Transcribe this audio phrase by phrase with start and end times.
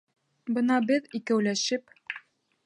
[0.55, 1.11] Бына беҙ...
[1.19, 1.95] икәүләшеп...